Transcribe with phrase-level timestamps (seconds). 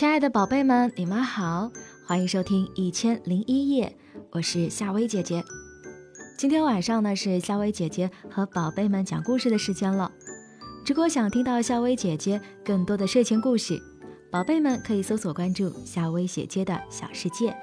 [0.00, 1.70] 亲爱的宝贝们，你们好，
[2.06, 3.98] 欢迎收听《一千零一夜》，
[4.30, 5.44] 我是夏薇姐姐。
[6.38, 10.10] 今天晚上呢是夏薇姐姐和宝贝们讲故事的时间了。
[10.86, 13.78] 如果想听到夏薇姐姐更多的睡前故事，
[14.32, 17.54] 宝贝们可以搜索关注夏薇姐姐的小世界。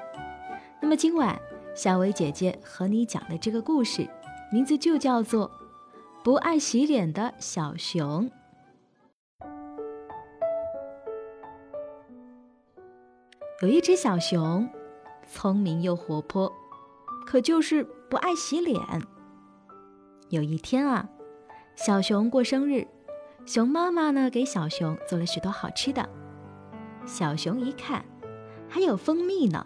[0.79, 1.35] 那么今晚
[1.75, 4.07] 夏薇姐姐和你讲的这个故事，
[4.53, 5.49] 名字就叫做
[6.23, 8.29] 《不爱洗脸的小熊》。
[13.59, 14.69] 有一只小熊，
[15.27, 16.53] 聪明又活泼，
[17.25, 18.79] 可就是不爱洗脸。
[20.29, 21.09] 有一天啊，
[21.75, 22.87] 小熊过生日，
[23.47, 26.07] 熊妈妈呢给小熊做了许多好吃的。
[27.07, 28.05] 小熊一看，
[28.69, 29.65] 还有蜂蜜呢，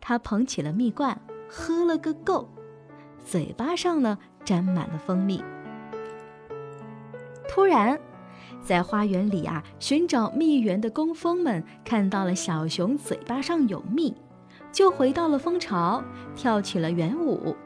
[0.00, 2.48] 它捧起了蜜罐，喝了个够，
[3.24, 5.40] 嘴巴上呢沾满了蜂蜜。
[7.48, 8.00] 突然，
[8.62, 14.14] 在花园里啊，寻找蜜源的工蜂们看到了小熊嘴巴上有蜜，
[14.70, 16.02] 就回到了蜂巢，
[16.36, 17.56] 跳起了圆舞。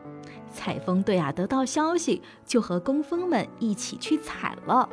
[0.53, 4.89] 采蜂队啊，得到消息就和工蜂们一起去采了。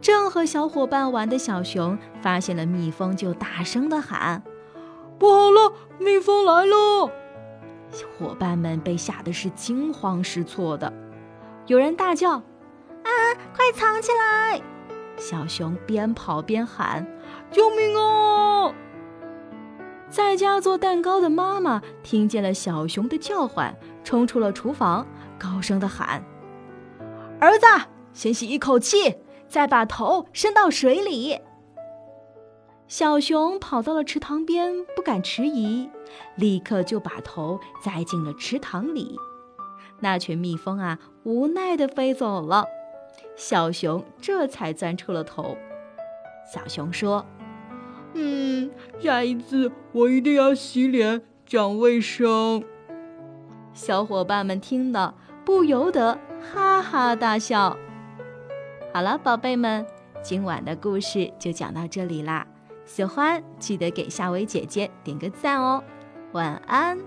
[0.00, 4.42] 正和小伙伴玩的小熊发现了蜜蜂，就大声的喊
[5.18, 7.10] ：“不好了，蜜蜂来了！”
[8.16, 10.90] 伙伴们被吓得是惊慌失措的，
[11.66, 12.42] 有人大叫。
[13.72, 14.60] 藏起来！
[15.16, 17.06] 小熊边跑边喊
[17.52, 18.72] ：“救命啊！”
[20.08, 25.06] 在家做蛋糕的妈妈听见了小熊的叫唤，冲出了厨房，
[25.38, 26.24] 高声的喊
[27.38, 27.66] ：“儿子，
[28.12, 31.38] 先吸一口气，再把头伸到水里。”
[32.88, 35.88] 小熊跑到了池塘边，不敢迟疑，
[36.34, 39.16] 立刻就把头栽进了池塘里。
[40.00, 42.64] 那群蜜蜂啊，无奈的飞走了。
[43.40, 45.56] 小熊这才钻出了头。
[46.52, 47.24] 小熊说
[48.12, 52.62] ：“嗯，下一次我一定要洗脸，讲卫生。”
[53.72, 56.18] 小伙伴们听了不由得
[56.52, 57.78] 哈哈大笑。
[58.92, 59.86] 好了，宝贝们，
[60.22, 62.46] 今晚的故事就讲到这里啦。
[62.84, 65.82] 喜欢记得给夏薇姐姐点个赞哦。
[66.32, 66.98] 晚安。